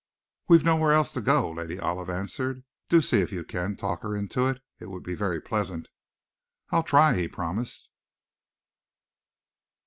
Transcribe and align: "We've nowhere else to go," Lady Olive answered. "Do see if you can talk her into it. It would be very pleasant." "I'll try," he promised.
"We've 0.47 0.65
nowhere 0.65 0.93
else 0.93 1.11
to 1.11 1.21
go," 1.21 1.51
Lady 1.51 1.77
Olive 1.77 2.09
answered. 2.09 2.63
"Do 2.89 3.01
see 3.01 3.21
if 3.21 3.31
you 3.31 3.43
can 3.43 3.75
talk 3.75 4.01
her 4.01 4.15
into 4.15 4.47
it. 4.47 4.59
It 4.79 4.89
would 4.89 5.03
be 5.03 5.13
very 5.13 5.39
pleasant." 5.39 5.89
"I'll 6.71 6.81
try," 6.81 7.13
he 7.15 7.27
promised. 7.27 7.87